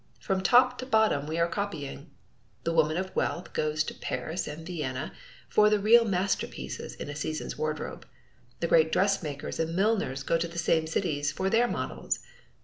[0.19, 2.09] From top to bottom we are copying.
[2.63, 5.13] The woman of wealth goes to Paris and Vienna
[5.47, 8.07] for the real masterpieces in a season's wardrobe.
[8.61, 12.17] The great dressmakers and milliners go to the same cities for their models.